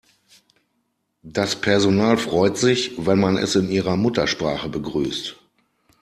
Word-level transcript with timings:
Das 1.21 1.55
Personal 1.61 2.17
freut 2.17 2.57
sich, 2.57 2.93
wenn 3.05 3.19
man 3.19 3.37
es 3.37 3.55
in 3.55 3.69
ihrer 3.69 3.97
Muttersprache 3.97 4.67
begrüßt. 4.67 5.35